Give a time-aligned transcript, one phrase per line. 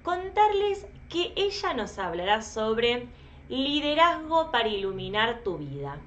[0.03, 3.08] contarles que ella nos hablará sobre
[3.50, 5.98] liderazgo para iluminar tu vida.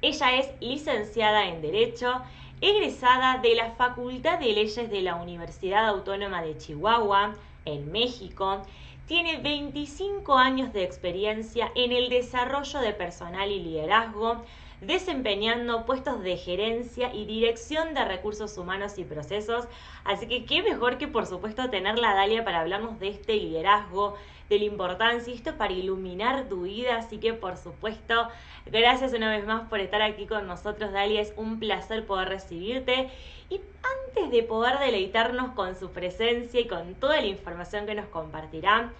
[0.00, 2.22] Ella es licenciada en Derecho,
[2.60, 8.62] egresada de la Facultad de Leyes de la Universidad Autónoma de Chihuahua, en México,
[9.06, 14.44] tiene 25 años de experiencia en el desarrollo de personal y liderazgo,
[14.80, 19.66] desempeñando puestos de gerencia y dirección de recursos humanos y procesos.
[20.04, 24.16] Así que qué mejor que por supuesto tenerla a Dalia para hablarnos de este liderazgo,
[24.48, 26.96] de la importancia esto para iluminar tu vida.
[26.96, 28.28] Así que por supuesto,
[28.66, 31.20] gracias una vez más por estar aquí con nosotros, Dalia.
[31.20, 33.10] Es un placer poder recibirte.
[33.50, 33.60] Y
[34.08, 38.92] antes de poder deleitarnos con su presencia y con toda la información que nos compartirá,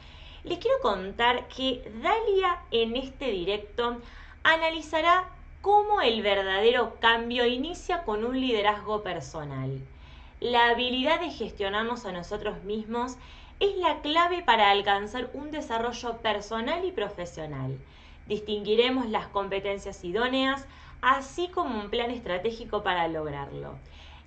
[0.45, 4.01] les quiero contar que Dalia en este directo
[4.43, 5.31] analizará
[5.65, 9.81] cómo el verdadero cambio inicia con un liderazgo personal.
[10.39, 13.17] La habilidad de gestionarnos a nosotros mismos
[13.61, 17.79] es la clave para alcanzar un desarrollo personal y profesional.
[18.27, 20.67] Distinguiremos las competencias idóneas,
[21.01, 23.79] así como un plan estratégico para lograrlo.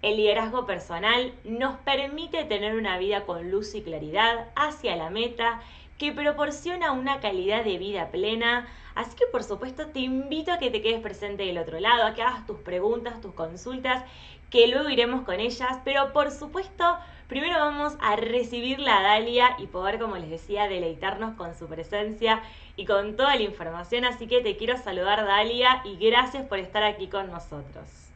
[0.02, 5.62] El liderazgo personal nos permite tener una vida con luz y claridad hacia la meta
[6.00, 8.68] que proporciona una calidad de vida plena.
[8.98, 12.16] Así que por supuesto te invito a que te quedes presente del otro lado, a
[12.16, 14.04] que hagas tus preguntas, tus consultas,
[14.50, 15.78] que luego iremos con ellas.
[15.86, 16.98] Pero por supuesto,
[17.28, 22.42] primero vamos a recibir la Dalia y poder, como les decía, deleitarnos con su presencia
[22.76, 24.04] y con toda la información.
[24.04, 28.10] Así que te quiero saludar Dalia y gracias por estar aquí con nosotros.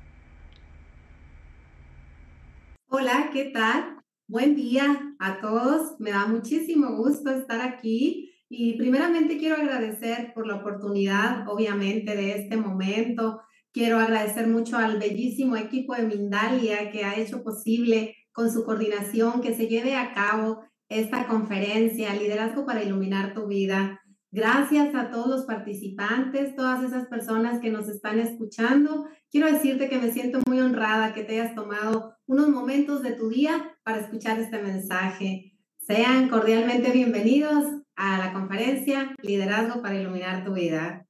[2.89, 4.01] Hola, ¿qué tal?
[4.27, 5.99] Buen día a todos.
[5.99, 12.33] Me da muchísimo gusto estar aquí y primeramente quiero agradecer por la oportunidad, obviamente, de
[12.33, 13.39] este momento.
[13.71, 19.39] Quiero agradecer mucho al bellísimo equipo de Mindalia que ha hecho posible con su coordinación
[19.39, 24.01] que se lleve a cabo esta conferencia, Liderazgo para Iluminar tu Vida.
[24.31, 29.07] Gracias a todos los participantes, todas esas personas que nos están escuchando.
[29.31, 33.29] Quiero decirte que me siento muy honrada que te hayas tomado unos momentos de tu
[33.29, 35.53] día para escuchar este mensaje.
[35.77, 41.05] Sean cordialmente bienvenidos a la conferencia Liderazgo para Iluminar tu Vida.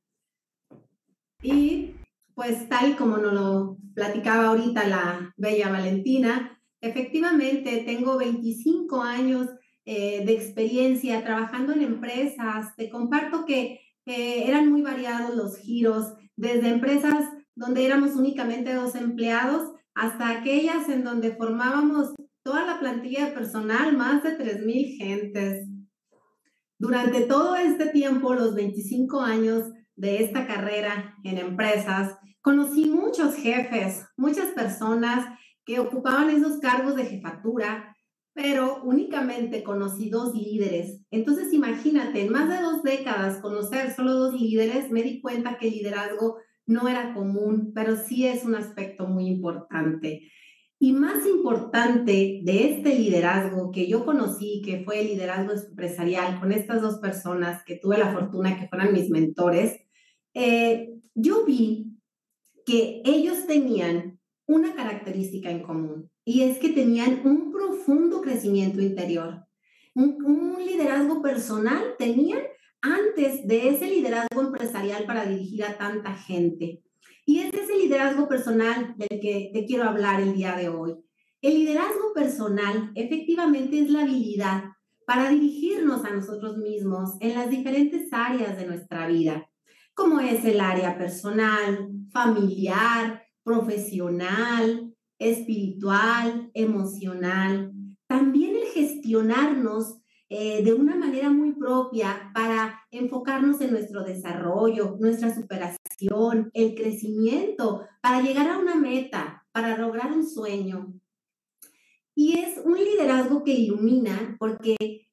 [1.41, 1.95] Y
[2.35, 9.47] pues tal como nos lo platicaba ahorita la bella Valentina, efectivamente tengo 25 años
[9.85, 12.75] eh, de experiencia trabajando en empresas.
[12.75, 17.23] Te comparto que eran muy variados los giros, desde empresas
[17.55, 22.13] donde éramos únicamente dos empleados hasta aquellas en donde formábamos
[22.43, 25.70] toda la plantilla de personal, más de 3.000 gentes.
[26.81, 34.03] Durante todo este tiempo, los 25 años de esta carrera en empresas, conocí muchos jefes,
[34.17, 35.27] muchas personas
[35.63, 37.95] que ocupaban esos cargos de jefatura
[38.33, 41.01] pero únicamente conocí dos líderes.
[41.11, 45.67] Entonces, imagínate, en más de dos décadas conocer solo dos líderes, me di cuenta que
[45.67, 50.31] el liderazgo no era común, pero sí es un aspecto muy importante.
[50.83, 56.51] Y más importante de este liderazgo que yo conocí, que fue el liderazgo empresarial con
[56.51, 59.79] estas dos personas que tuve la fortuna que fueran mis mentores,
[60.33, 61.99] eh, yo vi
[62.65, 69.45] que ellos tenían una característica en común y es que tenían un profundo crecimiento interior,
[69.93, 72.41] un, liderazgo personal tenían
[72.81, 76.81] antes de ese liderazgo empresarial para dirigir a tanta gente.
[77.25, 80.95] Y es ese liderazgo personal del que te quiero hablar el día de hoy.
[81.41, 84.63] El liderazgo personal efectivamente es la habilidad
[85.05, 89.49] para dirigirnos a nosotros mismos en las diferentes áreas de nuestra vida,
[89.93, 97.71] como es el área personal, familiar, profesional, espiritual, emocional.
[98.07, 99.97] También el gestionarnos
[100.29, 107.85] eh, de una manera muy propia para enfocarnos en nuestro desarrollo, nuestra superación, el crecimiento,
[108.01, 110.93] para llegar a una meta, para lograr un sueño.
[112.13, 115.07] Y es un liderazgo que ilumina porque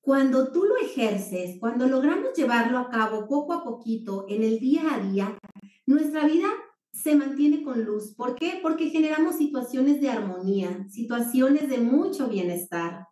[0.00, 4.94] cuando tú lo ejerces, cuando logramos llevarlo a cabo poco a poquito en el día
[4.94, 5.38] a día,
[5.86, 6.48] nuestra vida
[6.92, 8.14] se mantiene con luz.
[8.14, 8.60] ¿Por qué?
[8.62, 13.08] Porque generamos situaciones de armonía, situaciones de mucho bienestar.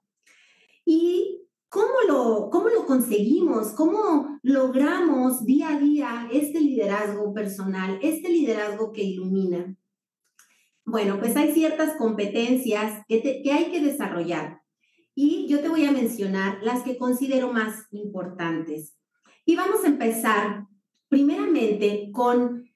[0.84, 1.41] Y
[1.72, 3.68] ¿Cómo lo, ¿Cómo lo conseguimos?
[3.68, 9.74] ¿Cómo logramos día a día este liderazgo personal, este liderazgo que ilumina?
[10.84, 14.60] Bueno, pues hay ciertas competencias que, que hay que desarrollar
[15.14, 18.94] y yo te voy a mencionar las que considero más importantes.
[19.46, 20.66] Y vamos a empezar
[21.08, 22.68] primeramente con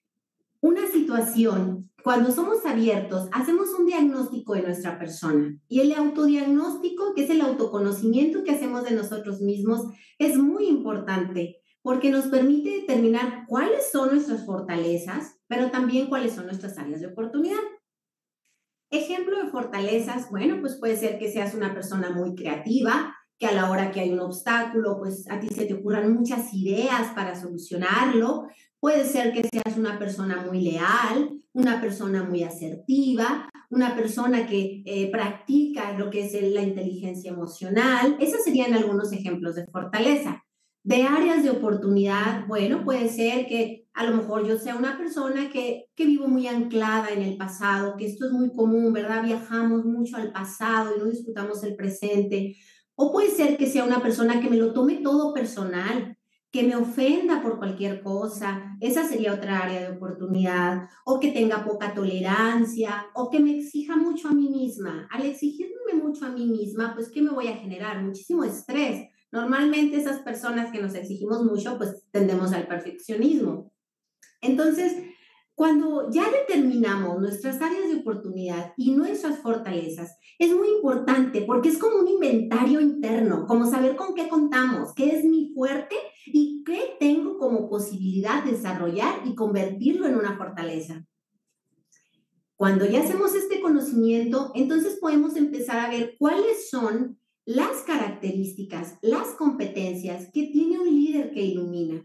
[0.60, 7.24] una situación cuando somos abiertos, hacemos un diagnóstico de nuestra persona y el autodiagnóstico, que
[7.24, 13.46] es el autoconocimiento que hacemos de nosotros mismos, es muy importante porque nos permite determinar
[13.48, 17.58] cuáles son nuestras fortalezas, pero también cuáles son nuestras áreas de oportunidad.
[18.92, 23.52] Ejemplo de fortalezas, bueno, pues puede ser que seas una persona muy creativa, que a
[23.52, 27.34] la hora que hay un obstáculo, pues a ti se te ocurran muchas ideas para
[27.34, 28.46] solucionarlo.
[28.86, 34.84] Puede ser que seas una persona muy leal, una persona muy asertiva, una persona que
[34.86, 38.16] eh, practica lo que es la inteligencia emocional.
[38.20, 40.44] Esos serían algunos ejemplos de fortaleza.
[40.84, 45.50] De áreas de oportunidad, bueno, puede ser que a lo mejor yo sea una persona
[45.50, 49.24] que, que vivo muy anclada en el pasado, que esto es muy común, ¿verdad?
[49.24, 52.54] Viajamos mucho al pasado y no disfrutamos el presente.
[52.94, 56.15] O puede ser que sea una persona que me lo tome todo personal,
[56.56, 61.62] que me ofenda por cualquier cosa, esa sería otra área de oportunidad, o que tenga
[61.62, 65.06] poca tolerancia, o que me exija mucho a mí misma.
[65.10, 68.02] Al exigirme mucho a mí misma, pues, ¿qué me voy a generar?
[68.02, 69.06] Muchísimo estrés.
[69.30, 73.70] Normalmente esas personas que nos exigimos mucho, pues tendemos al perfeccionismo.
[74.40, 74.94] Entonces,
[75.56, 81.78] cuando ya determinamos nuestras áreas de oportunidad y nuestras fortalezas, es muy importante porque es
[81.78, 86.96] como un inventario interno, como saber con qué contamos, qué es mi fuerte y qué
[87.00, 91.06] tengo como posibilidad de desarrollar y convertirlo en una fortaleza.
[92.56, 99.28] Cuando ya hacemos este conocimiento, entonces podemos empezar a ver cuáles son las características, las
[99.28, 102.04] competencias que tiene un líder que ilumina.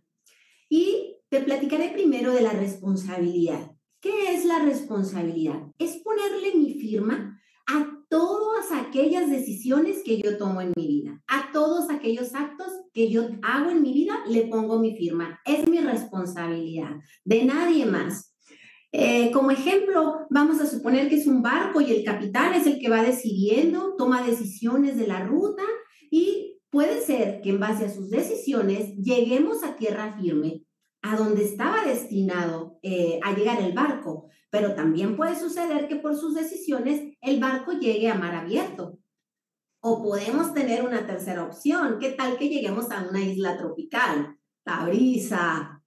[0.70, 3.72] Y te platicaré primero de la responsabilidad.
[4.02, 5.62] ¿Qué es la responsabilidad?
[5.80, 11.50] Es ponerle mi firma a todas aquellas decisiones que yo tomo en mi vida, a
[11.54, 15.40] todos aquellos actos que yo hago en mi vida, le pongo mi firma.
[15.46, 18.36] Es mi responsabilidad, de nadie más.
[18.92, 22.78] Eh, como ejemplo, vamos a suponer que es un barco y el capitán es el
[22.78, 25.64] que va decidiendo, toma decisiones de la ruta
[26.10, 30.66] y puede ser que en base a sus decisiones lleguemos a tierra firme
[31.02, 36.16] a donde estaba destinado eh, a llegar el barco, pero también puede suceder que por
[36.16, 39.00] sus decisiones el barco llegue a mar abierto.
[39.80, 44.38] O podemos tener una tercera opción, ¿qué tal que lleguemos a una isla tropical?
[44.64, 45.84] La brisa,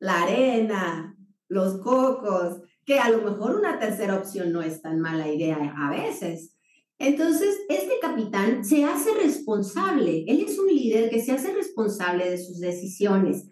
[0.00, 5.28] la arena, los cocos, que a lo mejor una tercera opción no es tan mala
[5.28, 6.56] idea a veces.
[6.98, 12.38] Entonces, este capitán se hace responsable, él es un líder que se hace responsable de
[12.38, 13.48] sus decisiones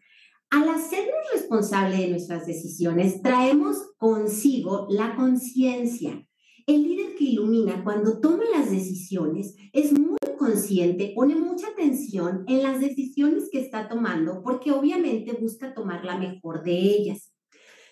[0.56, 6.26] al hacernos responsable de nuestras decisiones, traemos consigo la conciencia.
[6.66, 12.62] El líder que ilumina cuando toma las decisiones es muy consciente, pone mucha atención en
[12.62, 17.34] las decisiones que está tomando porque obviamente busca tomar la mejor de ellas.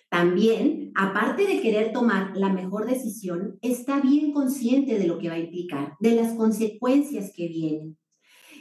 [0.09, 5.35] También, aparte de querer tomar la mejor decisión, está bien consciente de lo que va
[5.35, 7.99] a implicar, de las consecuencias que vienen.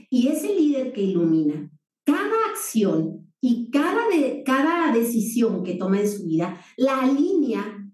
[0.10, 1.72] Y ese líder que ilumina,
[2.03, 7.85] cada acción y cada, de, cada decisión que toma en su vida la alinea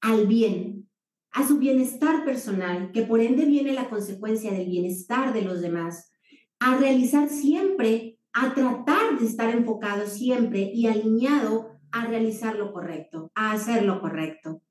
[0.00, 0.88] al bien,
[1.30, 6.10] a su bienestar personal, que por ende viene la consecuencia del bienestar de los demás,
[6.58, 13.30] a realizar siempre, a tratar de estar enfocado siempre y alineado a realizar lo correcto,
[13.36, 14.62] a hacer lo correcto.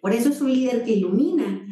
[0.00, 1.66] Por eso es un líder que ilumina.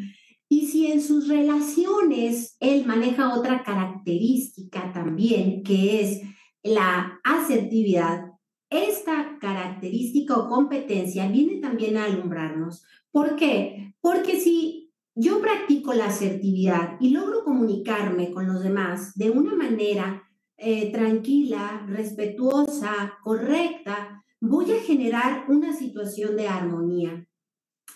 [0.51, 6.36] Y si en sus relaciones él maneja otra característica también, que es
[6.67, 8.33] la asertividad,
[8.71, 12.85] esta característica o competencia viene también a alumbrarnos.
[13.11, 13.95] ¿Por qué?
[14.01, 20.25] Porque si yo practico la asertividad y logro comunicarme con los demás de una manera
[20.59, 27.27] eh, tranquila, respetuosa, correcta, voy a generar una situación de armonía.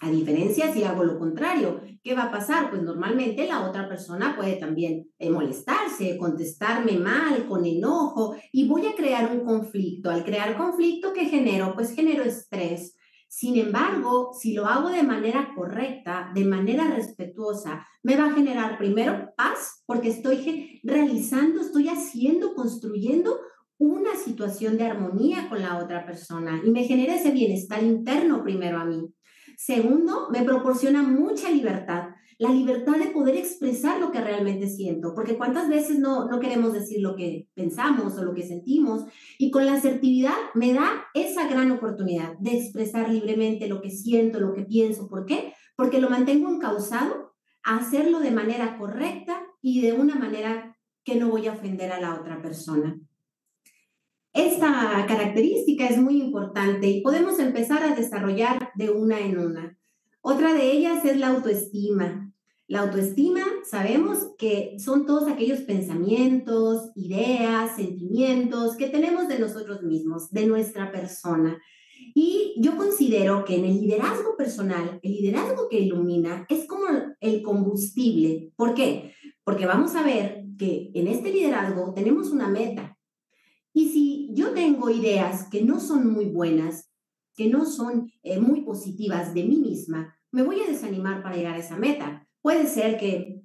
[0.03, 2.71] A diferencia si hago lo contrario, ¿qué va a pasar?
[2.71, 8.87] Pues normalmente la otra persona puede también eh, molestarse, contestarme mal, con enojo, y voy
[8.87, 10.09] a crear un conflicto.
[10.09, 11.75] Al crear conflicto, ¿qué genero?
[11.75, 12.97] Pues genero estrés.
[13.29, 18.79] Sin embargo, si lo hago de manera correcta, de manera respetuosa, me va a generar
[18.79, 23.39] primero paz, porque estoy realizando, estoy haciendo, construyendo
[23.77, 28.79] una situación de armonía con la otra persona y me genera ese bienestar interno primero
[28.79, 29.13] a mí.
[29.63, 35.37] Segundo, me proporciona mucha libertad, la libertad de poder expresar lo que realmente siento, porque
[35.37, 39.05] cuántas veces no, no queremos decir lo que pensamos o lo que sentimos,
[39.37, 44.41] y con la asertividad me da esa gran oportunidad de expresar libremente lo que siento,
[44.41, 45.11] lo que pienso.
[45.11, 45.53] ¿Por qué?
[45.77, 51.29] Porque lo mantengo encausado a hacerlo de manera correcta y de una manera que no
[51.29, 52.99] voy a ofender a la otra persona.
[54.33, 59.77] Esta característica es muy importante y podemos empezar a desarrollar de una en una.
[60.21, 62.33] Otra de ellas es la autoestima.
[62.69, 70.31] La autoestima, sabemos que son todos aquellos pensamientos, ideas, sentimientos que tenemos de nosotros mismos,
[70.31, 71.61] de nuestra persona.
[72.15, 76.87] Y yo considero que en el liderazgo personal, el liderazgo que ilumina es como
[77.19, 78.53] el combustible.
[78.55, 79.15] ¿Por qué?
[79.43, 82.97] Porque vamos a ver que en este liderazgo tenemos una meta,
[83.73, 86.91] y si yo tengo ideas que no son muy buenas,
[87.35, 91.55] que no son eh, muy positivas de mí misma, me voy a desanimar para llegar
[91.55, 92.29] a esa meta.
[92.43, 93.43] Puede ser que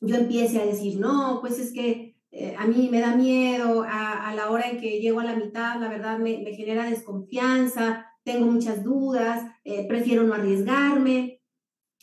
[0.00, 4.32] yo empiece a decir, no, pues es que eh, a mí me da miedo, a,
[4.34, 8.84] la hora en que llego a la mitad, la verdad me, genera desconfianza, tengo muchas
[8.84, 11.42] dudas, eh, prefiero no arriesgarme.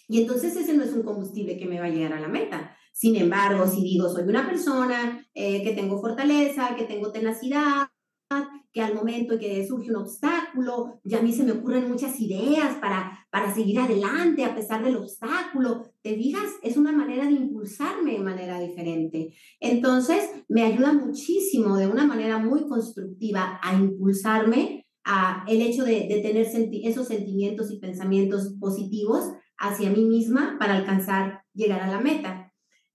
[0.09, 2.76] Y entonces ese no es un combustible que me va a llegar a la meta.
[2.97, 7.89] Sin embargo, si digo, soy una persona eh, que tengo fortaleza, que tengo tenacidad,
[8.73, 12.19] que al momento en que surge un obstáculo, ya a mí se me ocurren muchas
[12.19, 15.83] ideas para, para seguir adelante a pesar del obstáculo.
[16.01, 16.49] ¿Te fijas?
[16.63, 19.31] Es una manera de impulsarme de manera diferente.
[19.59, 26.07] Entonces, me ayuda muchísimo de una manera muy constructiva a impulsarme a el hecho de,
[26.07, 26.47] de tener
[26.83, 32.46] esos sentimientos y pensamientos positivos hacia mí misma para alcanzar, llegar a la meta.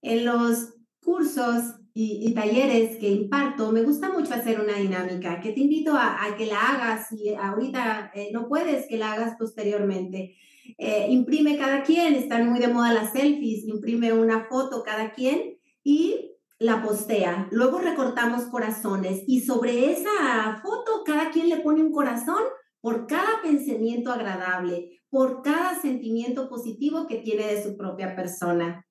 [0.03, 1.63] En los cursos
[1.95, 6.47] y, talleres que imparto, me gusta mucho hacer una dinámica que te invito a, que
[6.47, 10.37] la hagas y ahorita eh, no puedes que la hagas posteriormente.
[10.79, 15.59] Eh, imprime cada quien, están muy de moda las selfies, imprime una foto cada quien
[15.85, 17.49] y la postea.
[17.51, 22.43] Luego recortamos corazones y sobre esa foto cada quien le pone un corazón
[22.81, 28.87] por cada pensamiento agradable, por cada sentimiento positivo que tiene de su propia persona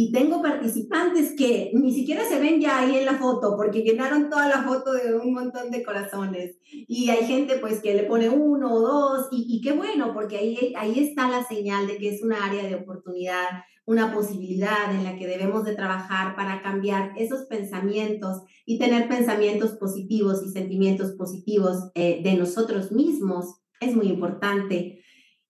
[0.00, 4.30] y tengo participantes que ni siquiera se ven ya ahí en la foto porque llenaron
[4.30, 8.28] toda la foto de un montón de corazones y hay gente pues que le pone
[8.28, 12.14] uno o dos y, y qué bueno porque ahí, ahí está la señal de que
[12.14, 13.48] es una área de oportunidad,
[13.86, 19.72] una posibilidad en la que debemos de trabajar para cambiar esos pensamientos y tener pensamientos
[19.80, 25.02] positivos y sentimientos positivos eh, de nosotros mismos es muy importante.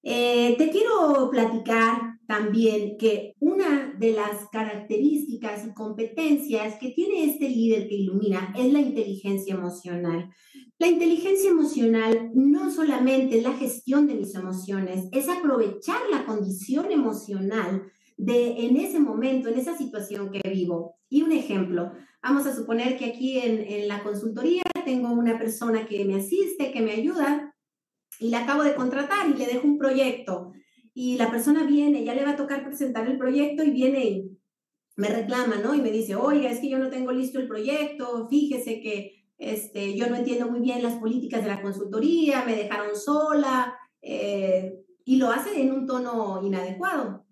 [0.02, 7.49] Eh, te quiero platicar también que una de las características y competencias que tiene este
[7.49, 10.29] líder que ilumina es la inteligencia emocional.
[10.79, 16.93] La inteligencia emocional no solamente es la gestión de mis emociones, es aprovechar la condición
[16.93, 17.85] emocional
[18.19, 20.99] de en ese momento, en esa situación que vivo.
[21.09, 21.93] Y un ejemplo,
[22.23, 26.73] vamos a suponer que aquí en, en la consultoría tengo una persona que me asiste,
[26.73, 27.55] que me ayuda,
[28.21, 30.48] y la acabo de contratar y le dejo un proyecto
[31.00, 34.37] y la persona viene, ya le va a tocar presentar el proyecto y viene y
[34.97, 35.73] me reclama, ¿no?
[35.73, 39.97] Y me dice, oiga, es que yo no tengo listo el proyecto, fíjese que este,
[39.97, 44.75] yo no entiendo muy bien las políticas de la consultoría, me dejaron sola, eh,
[45.05, 47.25] y lo hace en un tono inadecuado.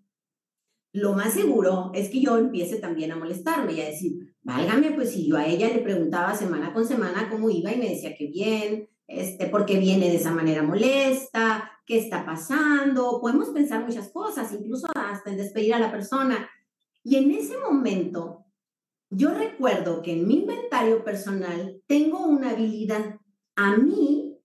[0.93, 5.11] Lo más seguro es que yo empiece también a molestarme y a decir, válgame, pues
[5.11, 8.29] si yo a ella le preguntaba semana con semana cómo iba y me decía que
[8.29, 14.53] bien, este, porque viene de esa manera molesta, qué está pasando, podemos pensar muchas cosas,
[14.53, 16.49] incluso hasta en despedir a la persona.
[17.03, 18.45] Y en ese momento,
[19.11, 23.21] yo recuerdo que en mi inventario personal tengo una habilidad.
[23.55, 24.37] A mí,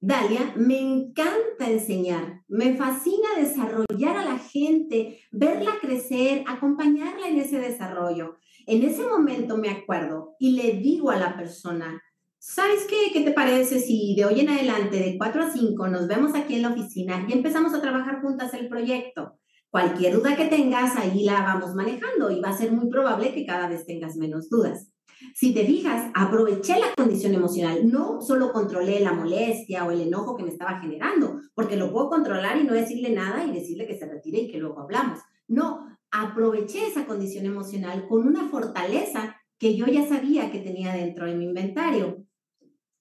[0.00, 7.58] Dalia, me encanta enseñar, me fascina desarrollar a la gente, verla crecer, acompañarla en ese
[7.58, 8.36] desarrollo.
[8.66, 12.02] En ese momento me acuerdo y le digo a la persona,
[12.46, 13.10] ¿Sabes qué?
[13.10, 16.56] ¿Qué te parece si de hoy en adelante, de 4 a 5, nos vemos aquí
[16.56, 19.38] en la oficina y empezamos a trabajar juntas el proyecto?
[19.70, 23.46] Cualquier duda que tengas, ahí la vamos manejando y va a ser muy probable que
[23.46, 24.92] cada vez tengas menos dudas.
[25.34, 30.36] Si te fijas, aproveché la condición emocional, no solo controlé la molestia o el enojo
[30.36, 33.98] que me estaba generando, porque lo puedo controlar y no decirle nada y decirle que
[33.98, 35.18] se retire y que luego hablamos.
[35.48, 41.24] No, aproveché esa condición emocional con una fortaleza que yo ya sabía que tenía dentro
[41.24, 42.23] de mi inventario.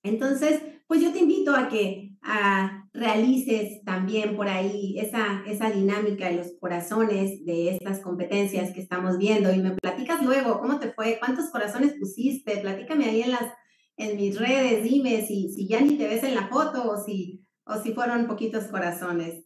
[0.03, 2.13] Entonces, pues yo te invito a que
[2.93, 9.17] realices también por ahí esa, esa dinámica de los corazones de estas competencias que estamos
[9.17, 13.51] viendo y me platicas luego cómo te fue, cuántos corazones pusiste, platícame ahí en, las,
[13.97, 17.43] en mis redes, dime si, si ya ni te ves en la foto o si,
[17.65, 19.43] o si fueron poquitos corazones.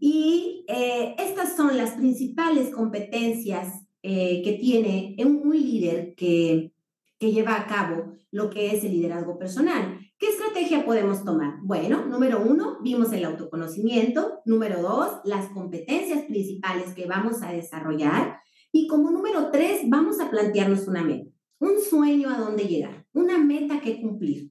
[0.00, 3.72] Y eh, estas son las principales competencias
[4.02, 6.72] eh, que tiene un, un líder que,
[7.18, 9.96] que lleva a cabo lo que es el liderazgo personal.
[10.18, 11.60] ¿Qué estrategia podemos tomar?
[11.62, 14.40] Bueno, número uno, vimos el autoconocimiento.
[14.44, 18.40] Número dos, las competencias principales que vamos a desarrollar.
[18.72, 23.38] Y como número tres, vamos a plantearnos una meta, un sueño a dónde llegar, una
[23.38, 24.50] meta que cumplir.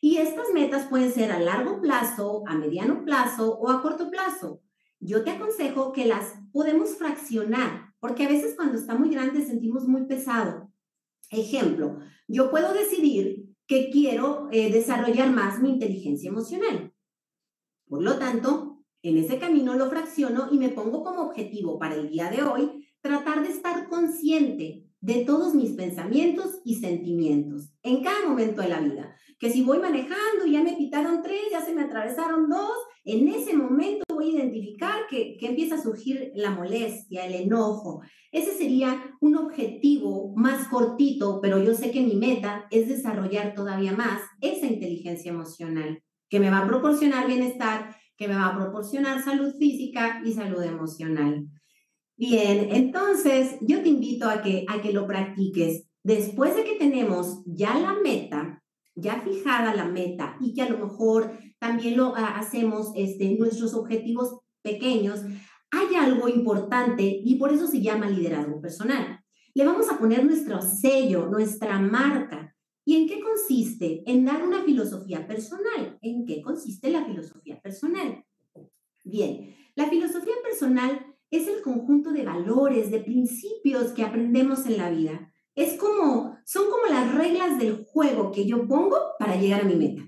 [0.00, 4.60] Y estas metas pueden ser a largo plazo, a mediano plazo o a corto plazo.
[5.00, 9.88] Yo te aconsejo que las podemos fraccionar, porque a veces cuando está muy grande sentimos
[9.88, 10.65] muy pesado.
[11.30, 16.92] Ejemplo, yo puedo decidir que quiero eh, desarrollar más mi inteligencia emocional.
[17.88, 22.10] Por lo tanto, en ese camino lo fracciono y me pongo como objetivo para el
[22.10, 28.26] día de hoy tratar de estar consciente de todos mis pensamientos y sentimientos en cada
[28.26, 29.16] momento de la vida.
[29.38, 33.56] Que si voy manejando ya me quitaron tres, ya se me atravesaron dos, en ese
[33.56, 38.02] momento voy a identificar que, empieza a surgir la molestia, el enojo.
[38.32, 43.92] Ese sería un objetivo más cortito, pero yo sé que mi meta es desarrollar todavía
[43.92, 49.22] más esa inteligencia emocional, que me va a proporcionar bienestar, que me va a proporcionar
[49.22, 51.46] salud física y salud emocional.
[52.16, 55.86] Bien, entonces yo te invito a que, a que lo practiques.
[56.02, 58.64] Después de que tenemos ya la meta,
[58.96, 63.74] ya fijada la meta y que a lo mejor también lo ah, hacemos este, nuestros
[63.74, 65.20] objetivos pequeños,
[65.70, 69.20] hay algo importante y por eso se llama liderazgo personal.
[69.54, 72.54] Le vamos a poner nuestro sello, nuestra marca.
[72.84, 74.02] ¿Y en qué consiste?
[74.06, 75.98] En dar una filosofía personal.
[76.02, 78.24] ¿En qué consiste la filosofía personal?
[79.04, 84.90] Bien, la filosofía personal es el conjunto de valores, de principios que aprendemos en la
[84.90, 85.32] vida.
[85.54, 89.76] Es como, son como las reglas del juego que yo pongo para llegar a mi
[89.76, 90.02] meta.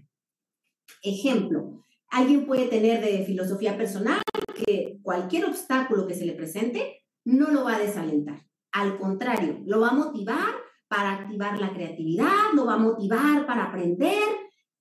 [1.03, 4.23] Ejemplo, alguien puede tener de filosofía personal
[4.55, 8.47] que cualquier obstáculo que se le presente no lo va a desalentar.
[8.73, 10.55] Al contrario, lo va a motivar
[10.89, 14.23] para activar la creatividad, lo va a motivar para aprender,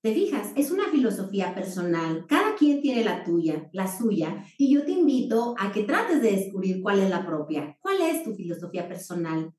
[0.02, 2.26] te fijas, es una filosofía personal.
[2.28, 6.32] Cada quien tiene la tuya, la suya, y yo te invito a que trates de
[6.32, 9.54] descubrir cuál es la propia, cuál es tu filosofía personal.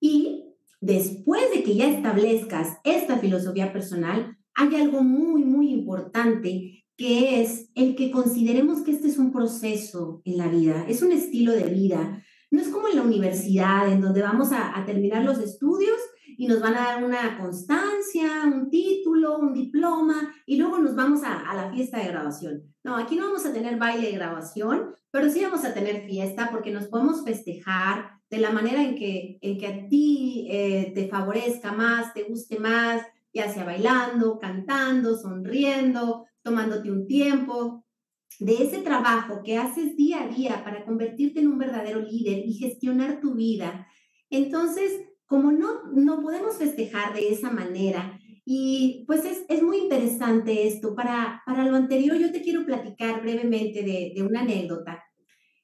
[0.00, 0.44] Y
[0.80, 7.70] después de que ya establezcas esta filosofía personal, hay algo muy, muy importante que es
[7.74, 11.64] el que consideremos que este es un proceso en la vida, es un estilo de
[11.64, 12.22] vida.
[12.50, 15.98] No es como en la universidad, en donde vamos a, terminar los estudios
[16.36, 21.24] y nos van a dar una constancia, un título, un diploma y luego nos vamos
[21.24, 22.62] a, a, la fiesta de graduación.
[22.84, 26.50] No, aquí no vamos a tener baile de graduación, pero sí vamos a tener fiesta
[26.52, 31.08] porque nos podemos festejar de la manera en que, en que a ti eh, te
[31.08, 33.02] favorezca más, te guste más,
[33.34, 37.84] ya sea bailando, cantando, sonriendo, tomándote un tiempo,
[38.38, 42.54] de ese trabajo que haces día a día para convertirte en un verdadero líder y
[42.54, 43.86] gestionar tu vida.
[44.30, 44.92] Entonces,
[45.26, 50.94] como no, no podemos festejar de esa manera, y pues es, es muy interesante esto.
[50.94, 55.02] Para, para lo anterior, yo te quiero platicar brevemente de, de una anécdota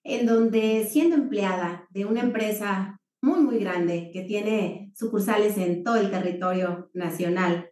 [0.02, 5.96] en donde siendo empleada de una empresa muy, muy grande que tiene sucursales en todo
[5.96, 7.70] el territorio nacional,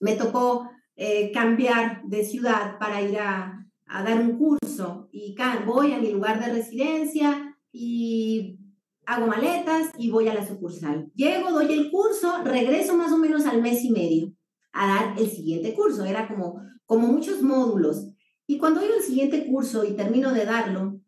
[0.00, 5.34] me tocó eh, cambiar de ciudad para ir a, a dar un curso y
[5.66, 8.58] voy a mi lugar de residencia y
[9.06, 11.10] hago maletas y voy a la sucursal.
[11.14, 14.32] Llego, doy el curso, regreso más o menos al mes y medio
[14.72, 16.04] a dar el siguiente curso.
[16.04, 18.06] Era como, como muchos módulos.
[18.46, 20.99] Y cuando doy el siguiente curso y termino de darlo,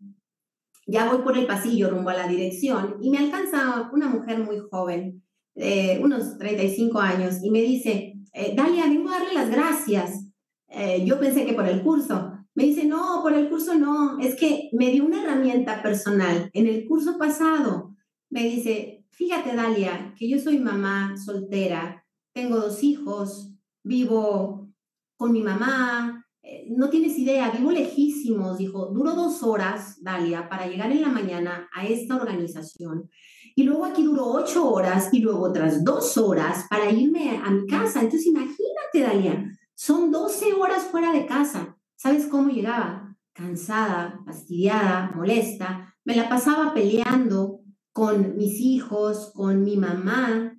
[0.87, 4.59] ya voy por el pasillo rumbo a la dirección y me alcanza una mujer muy
[4.71, 5.23] joven,
[5.55, 10.27] eh, unos 35 años, y me dice, eh, Dalia, vengo a darle las gracias.
[10.69, 12.33] Eh, yo pensé que por el curso.
[12.55, 16.67] Me dice, no, por el curso no, es que me dio una herramienta personal en
[16.67, 17.93] el curso pasado
[18.33, 23.53] me dice, fíjate Dalia, que yo soy mamá soltera, tengo dos hijos,
[23.85, 24.73] vivo
[25.19, 30.67] con mi mamá, eh, no tienes idea, vivo lejísimos, dijo, duró dos horas, Dalia, para
[30.67, 33.09] llegar en la mañana a esta organización.
[33.55, 37.67] Y luego aquí duró ocho horas y luego otras dos horas para irme a mi
[37.67, 38.01] casa.
[38.01, 41.77] Entonces imagínate, Dalia, son 12 horas fuera de casa.
[41.97, 43.17] ¿Sabes cómo llegaba?
[43.33, 45.95] Cansada, fastidiada, molesta.
[46.05, 47.61] Me la pasaba peleando
[47.93, 50.59] con mis hijos, con mi mamá.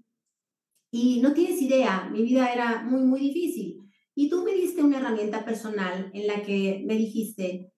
[0.91, 3.82] Y no tienes idea, mi vida era muy, muy difícil.
[4.15, 7.71] Y tú me diste una herramienta personal en la que me dijiste,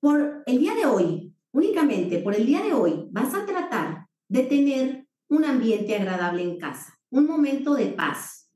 [0.00, 4.42] por el día de hoy, únicamente por el día de hoy, vas a tratar de
[4.42, 8.52] tener un ambiente agradable en casa, un momento de paz.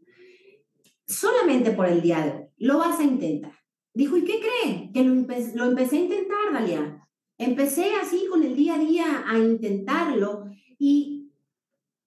[1.07, 3.59] Solamente por el día de hoy, lo vas a intentar.
[3.95, 4.91] Dijo, ¿y qué cree?
[4.93, 7.09] Que lo, lo empecé a intentar, Dalia.
[7.39, 10.45] Empecé así con el día a día a intentarlo
[10.79, 11.20] y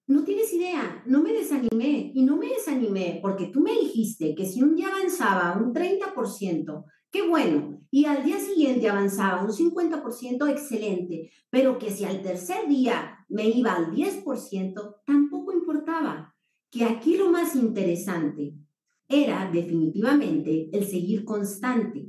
[0.08, 4.46] no tienes idea, no me desanimé y no me desanimé porque tú me dijiste que
[4.46, 10.50] si un día avanzaba un 30%, qué bueno, y al día siguiente avanzaba un 50%,
[10.50, 16.36] excelente, pero que si al tercer día me iba al 10%, tampoco importaba,
[16.70, 18.56] que aquí lo más interesante
[19.08, 22.08] era definitivamente el seguir constante.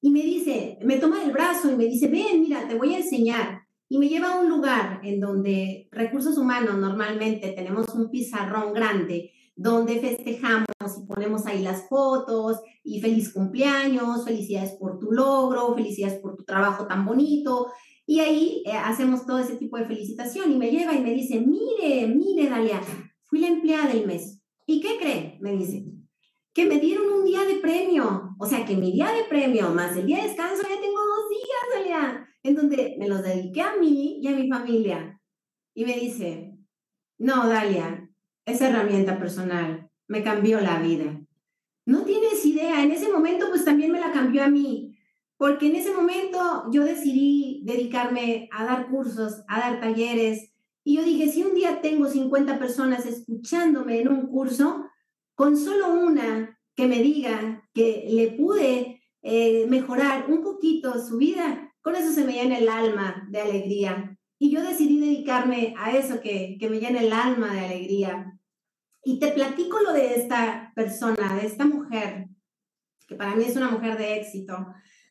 [0.00, 2.98] Y me dice, me toma el brazo y me dice, ven, mira, te voy a
[2.98, 3.57] enseñar
[3.88, 9.32] y me lleva a un lugar en donde recursos humanos normalmente tenemos un pizarrón grande
[9.56, 10.66] donde festejamos
[10.98, 16.44] y ponemos ahí las fotos y feliz cumpleaños, felicidades por tu logro, felicidades por tu
[16.44, 17.66] trabajo tan bonito.
[18.06, 21.40] Y ahí eh, hacemos todo ese tipo de felicitación y me lleva y me dice,
[21.40, 22.80] mire, mire, Dalia,
[23.24, 24.40] fui la empleada del mes.
[24.64, 25.38] ¿Y qué cree?
[25.40, 25.86] Me dice,
[26.54, 28.36] que me dieron un día de premio.
[28.38, 31.28] O sea, que mi día de premio más el día de descanso ya tengo dos
[31.28, 35.20] días, Dalia en donde me los dediqué a mí y a mi familia.
[35.74, 36.56] Y me dice,
[37.18, 38.10] no, Dalia,
[38.44, 41.20] esa herramienta personal me cambió la vida.
[41.84, 44.96] No tienes idea, en ese momento pues también me la cambió a mí,
[45.36, 50.52] porque en ese momento yo decidí dedicarme a dar cursos, a dar talleres,
[50.88, 54.86] y yo dije, si un día tengo 50 personas escuchándome en un curso,
[55.34, 61.67] con solo una que me diga que le pude eh, mejorar un poquito su vida,
[61.82, 64.16] con eso se me llena el alma de alegría.
[64.38, 68.38] Y yo decidí dedicarme a eso que, que me llena el alma de alegría.
[69.04, 72.28] Y te platico lo de esta persona, de esta mujer,
[73.06, 74.66] que para mí es una mujer de éxito.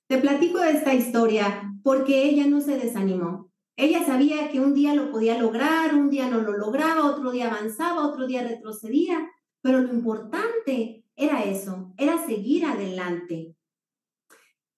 [0.08, 3.52] Te platico de esta historia porque ella no se desanimó.
[3.76, 7.48] Ella sabía que un día lo podía lograr, un día no lo lograba, otro día
[7.48, 9.30] avanzaba, otro día retrocedía,
[9.62, 13.56] pero lo importante era eso, era seguir adelante.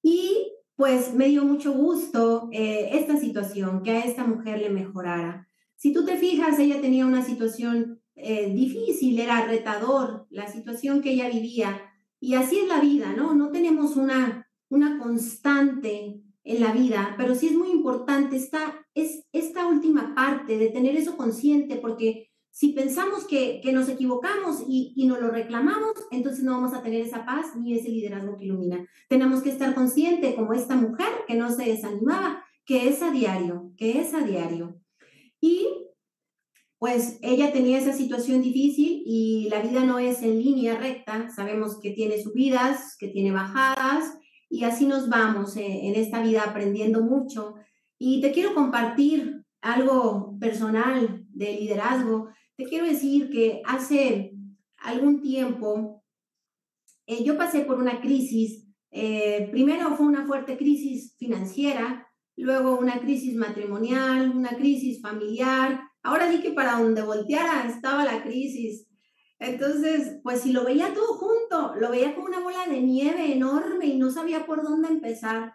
[0.02, 5.50] Y pues me dio mucho gusto eh, esta situación, que a esta mujer le mejorara.
[5.76, 11.12] Si tú te fijas, ella tenía una situación eh, difícil, era retador la situación que
[11.12, 11.82] ella vivía.
[12.22, 13.34] Y así es la vida, ¿no?
[13.34, 19.26] No tenemos una, una constante en la vida, pero sí es muy importante esta, es,
[19.34, 25.07] esta última parte de tener eso consciente, porque si pensamos que, nos equivocamos y, y
[25.07, 28.85] nos lo reclamamos, entonces no vamos a tener esa paz ni ese liderazgo que ilumina.
[29.07, 33.71] Tenemos que estar conscientes, como esta mujer que no se desanimaba, que es a diario,
[33.77, 34.79] que es a diario.
[35.39, 35.67] Y
[36.79, 41.29] pues ella tenía esa situación difícil y la vida no es en línea recta.
[41.29, 44.17] Sabemos que tiene subidas, que tiene bajadas
[44.49, 47.55] y así nos vamos eh, en esta vida aprendiendo mucho.
[47.97, 52.29] Y te quiero compartir algo personal de liderazgo
[52.60, 54.34] te quiero decir que hace
[54.80, 56.04] algún tiempo
[57.08, 58.67] eh, yo pasé por una crisis.
[58.91, 65.82] Eh, primero fue una fuerte crisis financiera, luego una crisis matrimonial, una crisis familiar.
[66.04, 68.88] Ahora sí que para donde volteara estaba la crisis.
[69.39, 73.86] Entonces, pues si lo veía todo junto, lo veía como una bola de nieve enorme
[73.86, 75.54] y no sabía por dónde empezar.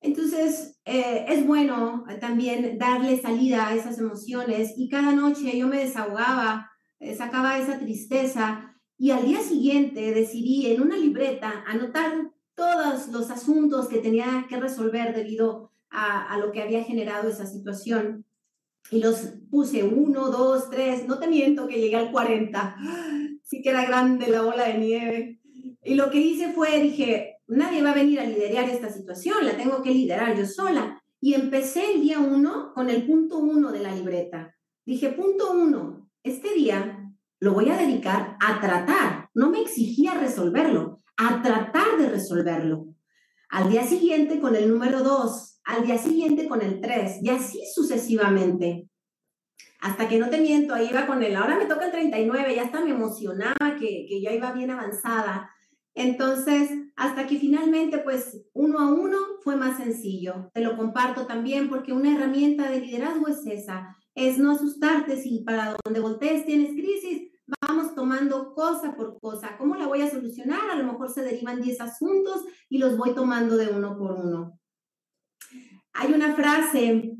[0.00, 5.78] Entonces, eh, es bueno también darle salida a esas emociones y cada noche yo me
[5.78, 13.08] desahogaba, eh, sacaba esa tristeza y al día siguiente decidí en una libreta anotar todos
[13.08, 18.24] los asuntos que tenía que resolver debido a, a lo que había generado esa situación.
[18.90, 22.76] Y los puse uno, dos, tres, no te miento que llegué al 40.
[23.44, 25.40] Sí que era grande la bola de nieve.
[25.82, 29.56] Y lo que hice fue, dije, nadie va a venir a liderar esta situación, la
[29.56, 31.02] tengo que liderar yo sola.
[31.20, 34.56] Y empecé el día uno con el punto uno de la libreta.
[34.86, 41.02] Dije, punto uno, este día lo voy a dedicar a tratar, no me exigía resolverlo,
[41.16, 42.86] a tratar de resolverlo.
[43.50, 47.62] Al día siguiente con el número dos, al día siguiente con el tres, y así
[47.74, 48.88] sucesivamente.
[49.80, 52.64] Hasta que no te miento, ahí iba con el, ahora me toca el 39, ya
[52.64, 55.50] hasta me emocionaba que, que ya iba bien avanzada
[55.94, 60.50] Entonces, hasta que finalmente, pues, uno a uno fue más sencillo.
[60.54, 65.40] Te lo comparto también porque una herramienta de liderazgo es esa, es no asustarte si
[65.40, 69.56] para donde voltees tienes crisis, vamos tomando cosa por cosa.
[69.58, 70.70] ¿Cómo la voy a solucionar?
[70.70, 74.58] A lo mejor se derivan 10 asuntos y los voy tomando de uno por uno.
[75.92, 77.16] Hay una frase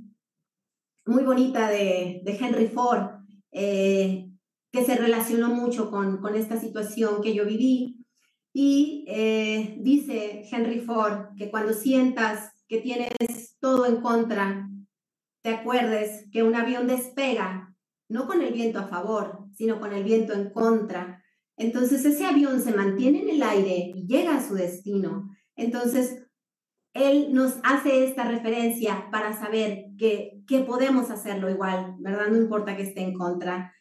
[1.07, 4.31] muy bonita de, Henry Ford eh,
[4.71, 8.00] que se relacionó mucho con, con esta situación que yo viví
[8.53, 14.69] y eh, dice Henry Ford que cuando sientas que tienes todo en contra,
[15.43, 17.75] te acuerdes que un avión despega,
[18.09, 21.23] no con el viento a favor, sino con el viento en contra.
[21.57, 25.31] Entonces ese avión se mantiene en el aire y llega a su destino.
[25.57, 26.23] Entonces,
[26.93, 32.29] él nos hace esta referencia para saber que, que podemos hacerlo igual, ¿verdad?
[32.29, 33.73] No importa que esté en contra.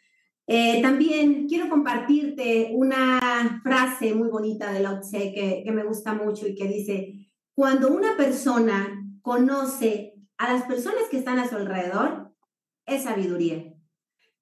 [0.51, 6.15] Eh, también quiero compartirte una frase muy bonita de Lao Tse que, que me gusta
[6.15, 11.55] mucho y que dice, cuando una persona conoce a las personas que están a su
[11.55, 12.33] alrededor,
[12.87, 13.75] es sabiduría.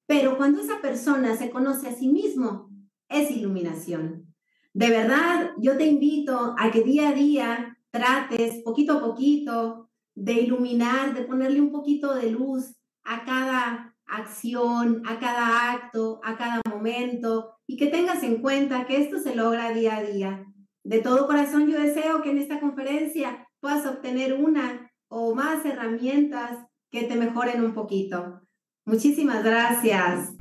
[0.05, 2.69] Pero cuando esa persona se conoce a sí mismo,
[3.09, 4.33] es iluminación.
[4.73, 10.35] De verdad, yo te invito a que día a día trates, poquito a poquito, de
[10.35, 16.61] iluminar, de ponerle un poquito de luz a cada acción, a cada acto, a cada
[16.69, 20.45] momento y que tengas en cuenta que esto se logra día a día.
[20.83, 26.57] De todo corazón yo deseo que en esta conferencia puedas obtener una o más herramientas
[26.91, 28.41] que te mejoren un poquito.
[28.85, 30.33] Muchísimas gracias.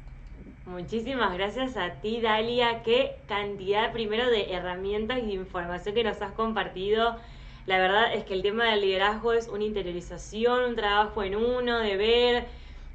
[0.66, 2.82] Muchísimas gracias a ti, Dalia.
[2.82, 7.16] Qué cantidad primero de herramientas y de información que nos has compartido.
[7.66, 11.78] La verdad es que el tema del liderazgo es una interiorización, un trabajo en uno,
[11.78, 12.46] de ver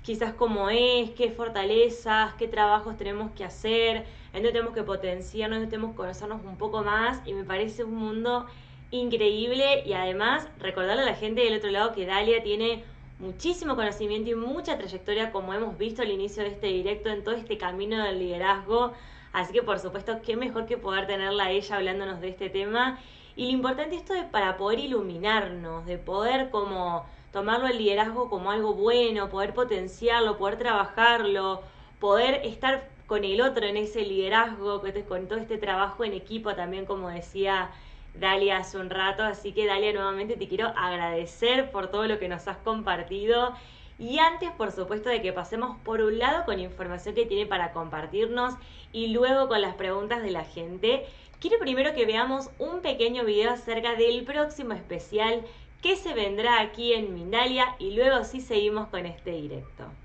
[0.04, 5.60] quizás cómo es, qué fortalezas, qué trabajos tenemos que hacer, en dónde tenemos que potenciarnos,
[5.60, 8.48] dónde tenemos que conocernos un poco más y me parece un mundo
[8.90, 12.84] increíble y además recordarle a la gente del otro lado que Dalia tiene
[13.20, 17.36] muchísimo conocimiento y mucha trayectoria como hemos visto al inicio de este directo en todo
[17.36, 18.94] este camino del liderazgo.
[19.32, 23.00] Así que por supuesto, qué mejor que poder tenerla a ella hablándonos de este tema.
[23.36, 28.52] Y lo importante esto de para poder iluminarnos, de poder como tomarlo el liderazgo como
[28.52, 31.62] algo bueno, poder potenciarlo, poder trabajarlo,
[32.00, 36.86] poder estar con el otro en ese liderazgo, con todo este trabajo en equipo también,
[36.86, 37.72] como decía
[38.14, 39.24] Dalia hace un rato.
[39.24, 43.54] Así que Dalia, nuevamente te quiero agradecer por todo lo que nos has compartido.
[44.00, 47.72] Y antes, por supuesto, de que pasemos por un lado con información que tiene para
[47.72, 48.56] compartirnos
[48.92, 51.06] y luego con las preguntas de la gente,
[51.40, 55.44] quiero primero que veamos un pequeño video acerca del próximo especial
[55.82, 60.01] qué se vendrá aquí en Mindalia y luego sí seguimos con este directo.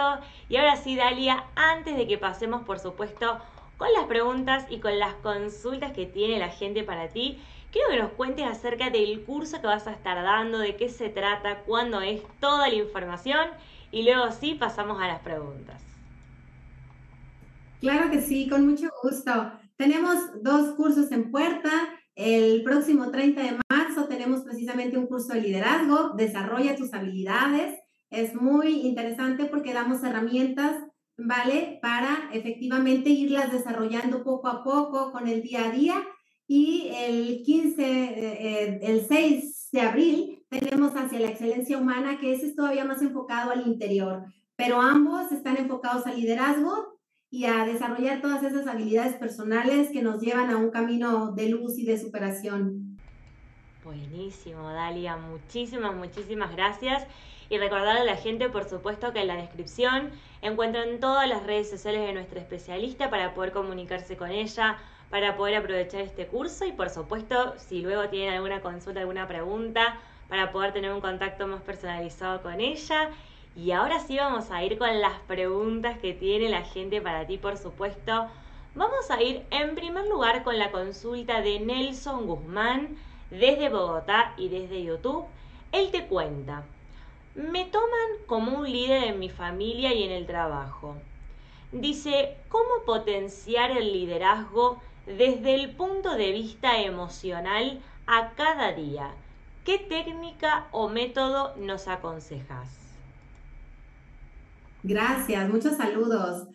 [0.50, 3.40] Y ahora sí, Dalia, antes de que pasemos, por supuesto,
[3.78, 7.40] con las preguntas y con las consultas que tiene la gente para ti,
[7.72, 11.10] quiero que nos cuentes acerca del curso que vas a estar dando, de qué se
[11.10, 13.50] trata, cuándo es, toda la información
[13.92, 15.82] y luego sí pasamos a las preguntas.
[17.80, 19.52] Claro que sí, con mucho gusto.
[19.76, 21.72] Tenemos dos cursos en puerta.
[22.16, 23.71] El próximo 30 de marzo
[24.12, 30.84] tenemos precisamente un curso de liderazgo, desarrolla tus habilidades es muy interesante porque damos herramientas,
[31.18, 31.80] ¿vale?
[31.82, 36.04] Para efectivamente irlas desarrollando poco a poco con el día a día.
[36.46, 42.48] Y el 15, eh, el 6 de abril tenemos hacia la excelencia humana, que ese
[42.48, 44.26] es todavía más enfocado al interior,
[44.58, 50.20] pero ambos están enfocados al liderazgo y a desarrollar todas esas habilidades personales que nos
[50.20, 52.91] llevan a un camino de luz y de superación.
[53.84, 55.18] Buenísimo, Dalia.
[55.18, 57.08] Muchísimas, muchísimas gracias.
[57.50, 60.12] Y recordarle a la gente, por supuesto, que en la descripción
[60.44, 64.78] encuentran todas las redes sociales de nuestra especialista para poder comunicarse con ella,
[65.10, 69.98] para poder aprovechar este curso y, por supuesto, si luego tienen alguna consulta, alguna pregunta,
[70.30, 73.10] para poder tener un contacto más personalizado con ella.
[73.56, 77.40] Y ahora sí vamos a ir con las preguntas que tiene la gente para ti,
[77.40, 78.28] por supuesto.
[78.76, 82.96] Vamos a ir en primer lugar con la consulta de Nelson Guzmán
[83.32, 85.26] desde Bogotá y desde YouTube.
[85.72, 86.70] Él te cuenta,
[87.36, 91.04] me toman como un líder en mi familia y en el trabajo.
[91.72, 99.18] Dice, ¿cómo potenciar el liderazgo desde el punto de vista emocional a cada día?
[99.64, 102.92] ¿Qué técnica o método nos aconsejas?
[104.84, 106.48] Gracias, muchos saludos.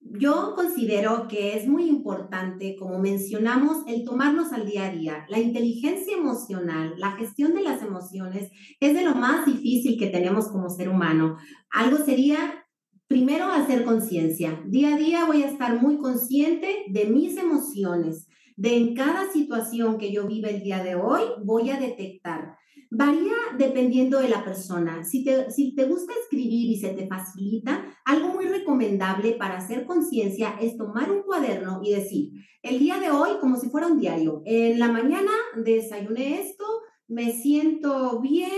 [0.00, 5.26] Yo considero que es muy importante, como mencionamos, el tomarnos al día a día.
[5.28, 10.48] La inteligencia emocional, la gestión de las emociones es de lo más difícil que tenemos
[10.48, 11.36] como ser humano.
[11.70, 12.64] Algo sería,
[13.06, 14.62] primero, hacer conciencia.
[14.66, 19.98] Día a día voy a estar muy consciente de mis emociones, de en cada situación
[19.98, 22.57] que yo vive el día de hoy, voy a detectar
[22.90, 25.04] Varía dependiendo de la persona.
[25.04, 29.84] Si te, si te gusta escribir y se te facilita, algo muy recomendable para hacer
[29.84, 33.98] conciencia es tomar un cuaderno y decir, el día de hoy como si fuera un
[33.98, 34.42] diario.
[34.46, 36.64] En la mañana desayuné esto,
[37.08, 38.50] me siento bien,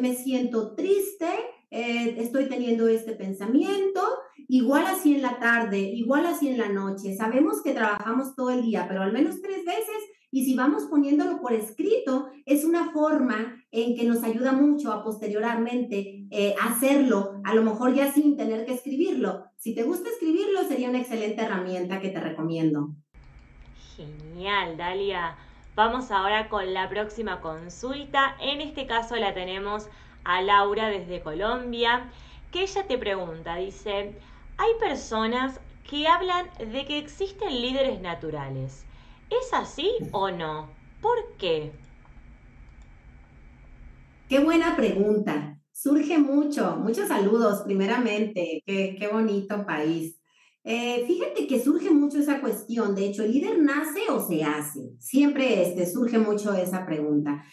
[0.00, 1.28] me siento triste,
[1.70, 4.00] eh, estoy teniendo este pensamiento,
[4.48, 7.14] igual así en la tarde, igual así en la noche.
[7.16, 9.96] Sabemos que trabajamos todo el día, pero al menos tres veces
[10.30, 15.02] y si vamos poniéndolo por escrito, es una forma en que nos ayuda mucho a
[15.02, 19.44] posteriormente eh, hacerlo, a lo mejor ya sin tener que escribirlo.
[19.56, 22.90] Si te gusta escribirlo, sería una excelente herramienta que te recomiendo.
[23.96, 25.36] Genial, Dalia.
[25.74, 28.36] Vamos ahora con la próxima consulta.
[28.40, 29.88] En este caso la tenemos
[30.24, 32.10] a Laura desde Colombia,
[32.52, 34.14] que ella te pregunta, dice,
[34.58, 38.84] hay personas que hablan de que existen líderes naturales
[39.30, 40.70] ¿Es así o no?
[41.00, 41.72] ¿Por qué?
[44.28, 45.58] Qué buena pregunta.
[45.72, 46.76] Surge mucho.
[46.76, 48.62] Muchos saludos, primeramente.
[48.66, 50.18] Qué, qué bonito país.
[50.64, 52.94] Eh, fíjate que surge mucho esa cuestión.
[52.94, 54.90] De hecho, ¿el líder nace o se hace?
[54.98, 57.44] Siempre este, surge mucho esa pregunta.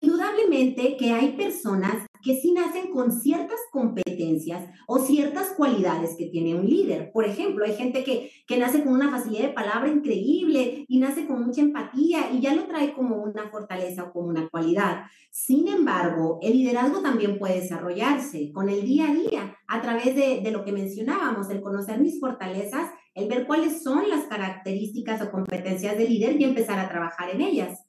[0.00, 6.54] Indudablemente que hay personas que sí nacen con ciertas competencias o ciertas cualidades que tiene
[6.54, 7.12] un líder.
[7.12, 11.26] Por ejemplo, hay gente que, que nace con una facilidad de palabra increíble y nace
[11.26, 15.02] con mucha empatía y ya lo trae como una fortaleza o como una cualidad.
[15.30, 20.40] Sin embargo, el liderazgo también puede desarrollarse con el día a día a través de,
[20.40, 25.30] de lo que mencionábamos, el conocer mis fortalezas, el ver cuáles son las características o
[25.30, 27.84] competencias del líder y empezar a trabajar en ellas.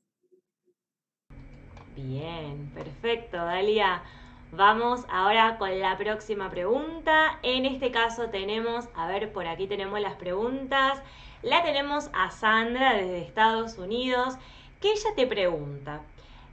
[1.96, 4.04] Bien, perfecto, Dalia.
[4.52, 7.40] Vamos ahora con la próxima pregunta.
[7.44, 11.02] En este caso tenemos, a ver, por aquí tenemos las preguntas.
[11.42, 14.36] La tenemos a Sandra desde Estados Unidos,
[14.82, 16.02] que ella te pregunta,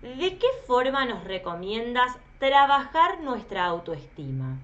[0.03, 4.59] ¿de qué forma nos recomiendas trabajar nuestra autoestima?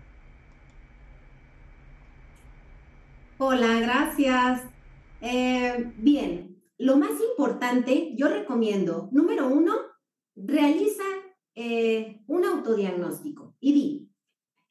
[3.39, 4.65] Hola, gracias.
[5.21, 9.75] Eh, bien, lo más importante, yo recomiendo, número uno,
[10.37, 11.05] realiza
[11.61, 14.11] eh, un autodiagnóstico y di,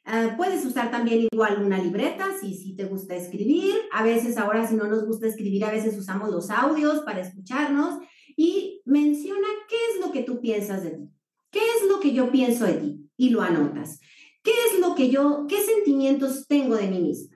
[0.06, 3.76] ah, puedes usar también igual una libreta si, si te gusta escribir.
[3.92, 8.00] A veces ahora si no nos gusta escribir, a veces usamos los audios para escucharnos
[8.38, 11.10] y menciona qué es lo que tú piensas de ti.
[11.52, 13.10] ¿Qué es lo que yo pienso de ti?
[13.18, 14.00] Y lo anotas.
[14.42, 17.36] ¿Qué es lo que yo, qué sentimientos tengo de mí misma?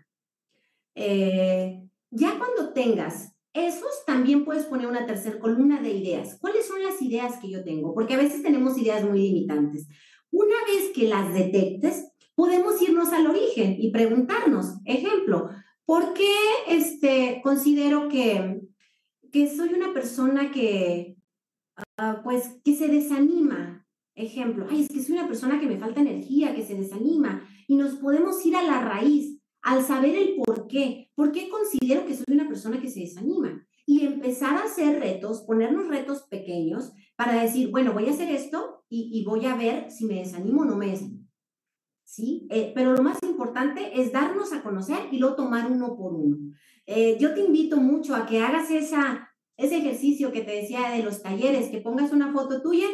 [0.95, 6.37] Eh, ya cuando tengas esos también puedes poner una tercera columna de ideas.
[6.39, 7.93] ¿Cuáles son las ideas que yo tengo?
[7.93, 9.87] Porque a veces tenemos ideas muy limitantes.
[10.31, 15.49] Una vez que las detectes, podemos irnos al origen y preguntarnos, ejemplo,
[15.85, 16.33] ¿por qué
[16.67, 18.61] este, considero que,
[19.31, 21.17] que soy una persona que,
[21.97, 23.85] ah, pues, que se desanima?
[24.15, 27.45] Ejemplo, ay, es que soy una persona que me falta energía, que se desanima.
[27.67, 32.05] Y nos podemos ir a la raíz al saber el por qué, por qué considero
[32.05, 36.93] que soy una persona que se desanima y empezar a hacer retos, ponernos retos pequeños
[37.15, 40.65] para decir, bueno, voy a hacer esto y, voy a ver si me desanimo o
[40.65, 41.27] no me desanimo.
[42.03, 42.47] ¿Sí?
[42.49, 46.37] Eh, pero lo más importante es darnos a conocer y luego tomar uno por uno.
[46.85, 51.03] Eh, yo te invito mucho a que hagas esa, ese ejercicio que te decía de
[51.03, 52.87] los talleres, que pongas una foto tuya,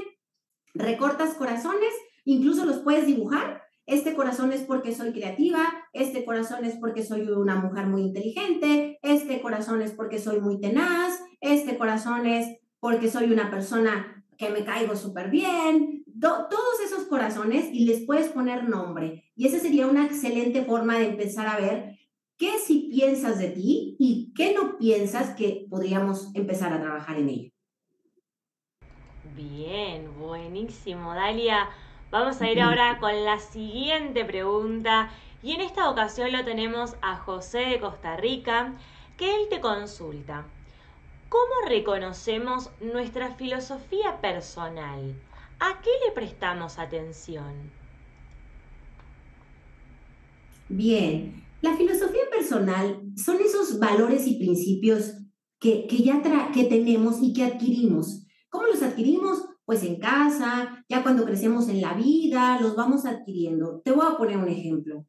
[0.75, 1.93] recortas corazones,
[2.25, 5.63] incluso los puedes dibujar este corazón es porque soy creativa,
[5.93, 10.59] este corazón es porque soy una mujer muy inteligente, este corazón es porque soy muy
[10.59, 17.05] tenaz, este corazón es porque soy una persona que me caigo súper bien, todos esos
[17.05, 19.31] corazones y les puedes poner nombre.
[19.35, 21.97] Y esa sería una excelente forma de empezar a ver
[22.37, 27.29] qué si piensas de ti y qué no piensas que podríamos empezar a trabajar en
[27.29, 27.51] ello.
[29.35, 31.69] Bien, buenísimo, Dalia.
[32.09, 35.09] Vamos a ir ahora con la siguiente pregunta
[35.43, 38.75] y en esta ocasión lo tenemos a José de Costa Rica,
[39.17, 40.47] que él te consulta.
[41.27, 45.21] ¿Cómo reconocemos nuestra filosofía personal?
[45.59, 47.71] ¿A qué le prestamos atención?
[50.69, 55.13] Bien, la filosofía personal son esos valores y principios
[55.59, 56.21] que, ya
[56.53, 58.25] que tenemos y que adquirimos.
[58.49, 59.46] ¿Cómo los adquirimos?
[59.67, 63.81] Pues en casa, ya cuando crecemos en la vida, los vamos adquiriendo.
[63.83, 65.05] Te voy a poner un ejemplo.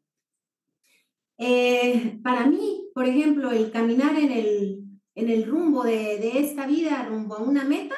[1.39, 4.83] Eh, para mí, por ejemplo, el caminar en el,
[5.15, 7.95] en el rumbo de, de, esta vida, rumbo a una meta,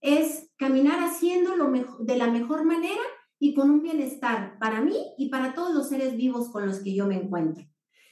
[0.00, 3.02] es caminar haciendo lo mejor, de la mejor manera
[3.38, 6.96] y con un bienestar para mí y para todos los seres vivos con los que
[6.96, 7.64] yo me encuentro.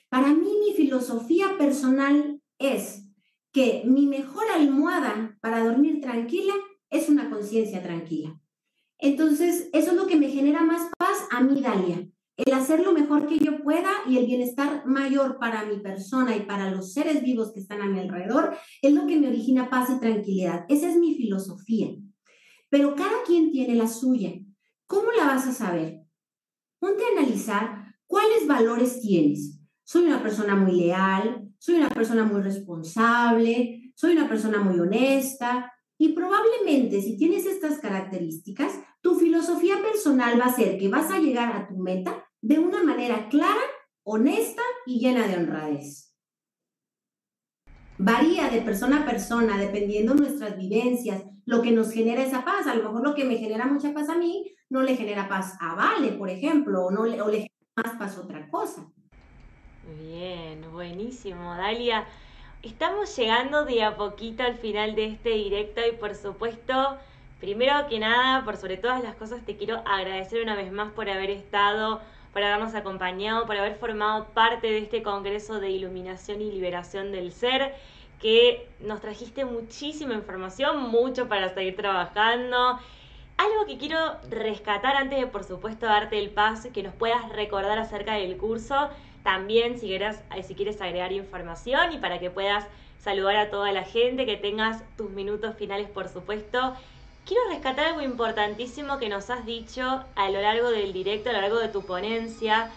[0.08, 3.04] Para mí, mi filosofía personal es
[3.50, 6.54] que mi mejor almohada para dormir tranquila
[6.90, 8.40] es una conciencia tranquila.
[8.98, 12.08] Entonces, eso es lo que me genera más paz a mí, Dalia
[12.38, 16.42] el hacer lo mejor que yo pueda y el bienestar mayor para mi persona y
[16.42, 19.90] para los seres vivos que están a mi alrededor es lo que me origina paz
[19.90, 20.64] y tranquilidad.
[20.68, 21.96] Esa es mi filosofía.
[22.70, 24.34] Pero cada quien tiene la suya.
[24.86, 26.02] ¿Cómo la vas a saber?
[26.78, 29.58] Ponte a analizar cuáles valores tienes.
[29.82, 35.72] Soy una persona muy leal, soy una persona muy responsable, soy una persona muy honesta,
[35.98, 41.18] y probablemente si tienes estas características, tu filosofía personal va a ser que vas a
[41.18, 43.60] llegar a tu meta de una manera clara,
[44.04, 46.14] honesta y llena de honradez.
[47.98, 52.68] Varía de persona a persona, dependiendo nuestras vivencias, lo que nos genera esa paz.
[52.68, 55.56] A lo mejor lo que me genera mucha paz a mí no le genera paz
[55.60, 58.88] a Vale, por ejemplo, o, no le, o le genera más paz a otra cosa.
[60.00, 62.06] Bien, buenísimo, Dalia.
[62.62, 66.98] Estamos llegando de a poquito al final de este directo y por supuesto,
[67.40, 71.08] primero que nada, por sobre todas las cosas, te quiero agradecer una vez más por
[71.08, 72.00] haber estado
[72.32, 77.32] por habernos acompañado, por haber formado parte de este Congreso de Iluminación y Liberación del
[77.32, 77.74] Ser,
[78.20, 82.78] que nos trajiste muchísima información, mucho para seguir trabajando.
[83.36, 87.78] Algo que quiero rescatar antes de, por supuesto, darte el paso, que nos puedas recordar
[87.78, 88.88] acerca del curso,
[89.22, 92.66] también si quieres, si quieres agregar información y para que puedas
[92.98, 96.74] saludar a toda la gente, que tengas tus minutos finales, por supuesto,
[97.28, 101.42] Quiero rescatar algo importantísimo que nos has dicho a lo largo del directo, a lo
[101.42, 102.70] largo de tu ponencia,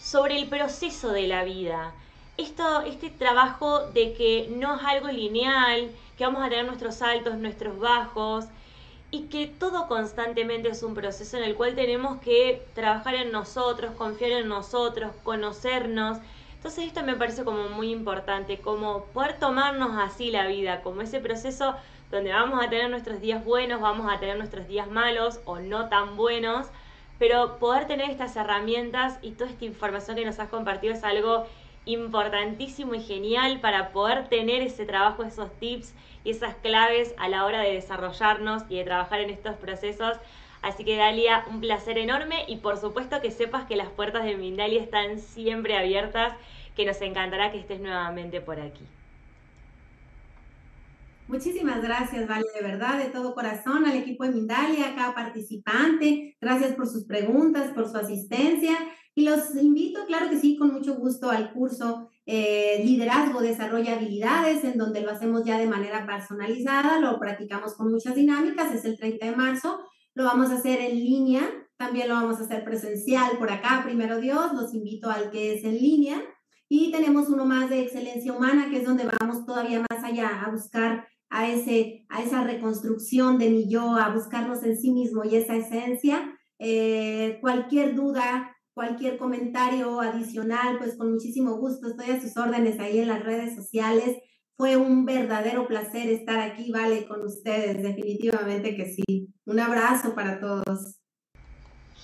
[0.00, 1.92] sobre el proceso de la vida.
[2.36, 7.36] Esto, este trabajo de que no es algo lineal, que vamos a tener nuestros altos,
[7.38, 8.44] nuestros bajos,
[9.10, 13.92] y que todo constantemente es un proceso en el cual tenemos que trabajar en nosotros,
[13.96, 16.18] confiar en nosotros, conocernos.
[16.54, 21.18] Entonces esto me parece como muy importante, como poder tomarnos así la vida, como ese
[21.18, 21.74] proceso
[22.10, 25.88] donde vamos a tener nuestros días buenos, vamos a tener nuestros días malos o no
[25.88, 26.66] tan buenos,
[27.18, 31.46] pero poder tener estas herramientas y toda esta información que nos has compartido es algo
[31.92, 37.44] importantísimo y genial para poder tener ese trabajo, esos tips y esas claves a la
[37.44, 40.18] hora de desarrollarnos y de trabajar en estos procesos.
[40.62, 44.36] Así que Dalia, un placer enorme y por supuesto que sepas que las puertas de
[44.36, 46.34] Mindalia están siempre abiertas,
[46.76, 48.84] que nos encantará que estés nuevamente por aquí.
[51.30, 56.36] Muchísimas gracias, Vale, de verdad, de todo corazón, al equipo de Mindalia, a cada participante.
[56.40, 58.76] Gracias por sus preguntas, por su asistencia.
[59.14, 64.64] Y los invito, claro que sí, con mucho gusto al curso eh, Liderazgo, Desarrollo Habilidades,
[64.64, 68.96] en donde lo hacemos ya de manera personalizada, lo practicamos con muchas dinámicas, es el
[68.96, 69.80] 30 de marzo,
[70.14, 71.42] lo vamos a hacer en línea,
[71.76, 75.64] también lo vamos a hacer presencial por acá, primero Dios, los invito al que es
[75.64, 76.22] en línea.
[76.68, 80.50] Y tenemos uno más de excelencia humana, que es donde vamos todavía más allá a
[80.50, 85.36] buscar a, ese, a esa reconstrucción de mi yo, a buscarnos en sí mismo y
[85.36, 86.38] esa esencia.
[86.58, 92.98] Eh, cualquier duda, cualquier comentario adicional, pues con muchísimo gusto estoy a sus órdenes ahí
[92.98, 94.16] en las redes sociales.
[94.56, 99.28] Fue un verdadero placer estar aquí, vale, con ustedes, definitivamente que sí.
[99.46, 100.96] Un abrazo para todos.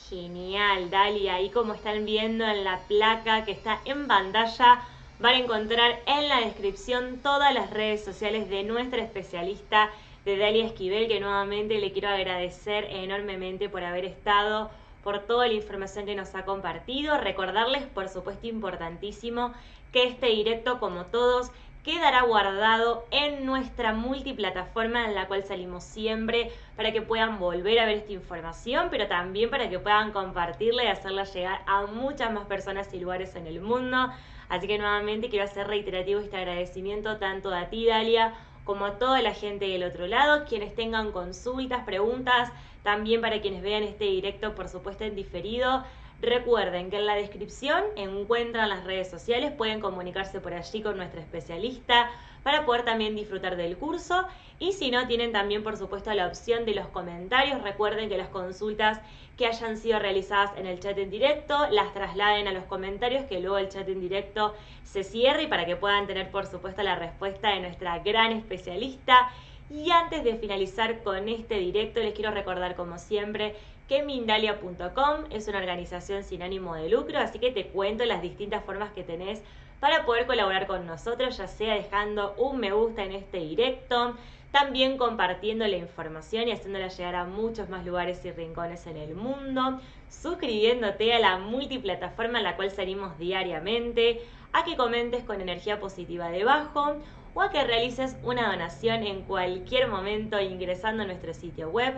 [0.08, 4.82] Genial, Dali, ahí como están viendo en la placa que está en pantalla,
[5.18, 9.88] Van a encontrar en la descripción todas las redes sociales de nuestra especialista
[10.26, 14.70] de Dalia Esquivel, que nuevamente le quiero agradecer enormemente por haber estado,
[15.06, 17.16] por toda la información que nos ha compartido.
[17.16, 19.52] Recordarles, por supuesto, importantísimo,
[19.92, 21.52] que este directo, como todos,
[21.84, 27.86] quedará guardado en nuestra multiplataforma en la cual salimos siempre para que puedan volver a
[27.86, 32.46] ver esta información, pero también para que puedan compartirla y hacerla llegar a muchas más
[32.46, 34.10] personas y lugares en el mundo.
[34.48, 38.34] Así que nuevamente quiero hacer reiterativo este agradecimiento tanto a ti, Dalia,
[38.64, 42.50] como a toda la gente del otro lado, quienes tengan consultas, preguntas,
[42.86, 45.82] también para quienes vean este directo, por supuesto, en diferido.
[46.22, 51.20] Recuerden que en la descripción encuentran las redes sociales, pueden comunicarse por allí con nuestra
[51.20, 52.08] especialista
[52.44, 54.24] para poder también disfrutar del curso.
[54.60, 57.60] Y si no, tienen también, por supuesto, la opción de los comentarios.
[57.60, 59.00] Recuerden que las consultas
[59.36, 63.40] que hayan sido realizadas en el chat en directo las trasladen a los comentarios, que
[63.40, 66.94] luego el chat en directo se cierre y para que puedan tener, por supuesto, la
[66.94, 69.32] respuesta de nuestra gran especialista.
[69.68, 73.56] Y antes de finalizar con este directo, les quiero recordar, como siempre,
[73.88, 78.64] que Mindalia.com es una organización sin ánimo de lucro, así que te cuento las distintas
[78.64, 79.42] formas que tenés
[79.80, 84.16] para poder colaborar con nosotros, ya sea dejando un me gusta en este directo,
[84.52, 89.14] también compartiendo la información y haciéndola llegar a muchos más lugares y rincones en el
[89.14, 95.78] mundo, suscribiéndote a la multiplataforma en la cual salimos diariamente, a que comentes con energía
[95.78, 96.96] positiva debajo
[97.36, 101.92] o a que realices una donación en cualquier momento ingresando a nuestro sitio web